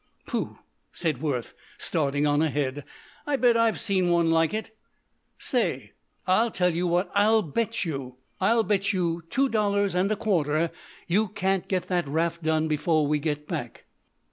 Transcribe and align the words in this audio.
"Pooh!" 0.25 0.57
said 0.91 1.21
Worth, 1.21 1.53
starting 1.77 2.25
on 2.25 2.41
ahead. 2.41 2.85
"I 3.27 3.35
bet 3.35 3.55
I've 3.55 3.79
seen 3.79 4.09
one 4.09 4.31
like 4.31 4.51
it." 4.51 4.75
"Say 5.37 5.91
I'll 6.25 6.49
tell 6.49 6.73
you 6.73 6.87
what 6.87 7.11
I'll 7.13 7.43
bet 7.43 7.85
you. 7.85 8.15
I'll 8.39 8.63
bet 8.63 8.93
you 8.93 9.21
two 9.29 9.47
dollars 9.47 9.93
and 9.93 10.11
a 10.11 10.15
quarter 10.15 10.71
you 11.05 11.27
can't 11.27 11.67
get 11.67 11.83
that 11.89 12.07
raft 12.07 12.41
done 12.41 12.67
before 12.67 13.05
we 13.05 13.19
get 13.19 13.47
back!" 13.47 13.85